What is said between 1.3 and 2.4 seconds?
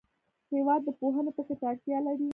فکر ته اړتیا لري.